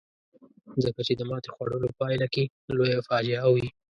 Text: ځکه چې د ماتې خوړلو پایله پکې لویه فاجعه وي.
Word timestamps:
ځکه 0.83 1.01
چې 1.07 1.13
د 1.15 1.21
ماتې 1.29 1.49
خوړلو 1.55 1.95
پایله 1.99 2.27
پکې 2.31 2.43
لویه 2.75 2.99
فاجعه 3.07 3.47
وي. 3.53 3.67